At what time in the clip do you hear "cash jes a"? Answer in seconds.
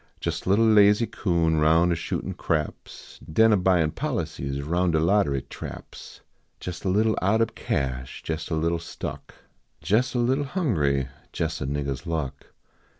7.53-8.55